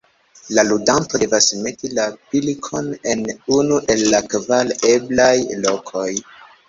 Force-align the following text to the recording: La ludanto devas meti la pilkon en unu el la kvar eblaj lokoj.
La 0.59 0.61
ludanto 0.67 1.19
devas 1.23 1.49
meti 1.65 1.91
la 1.99 2.07
pilkon 2.31 2.89
en 3.13 3.21
unu 3.59 3.77
el 3.95 4.03
la 4.15 4.23
kvar 4.33 4.73
eblaj 4.95 5.35
lokoj. 5.67 6.09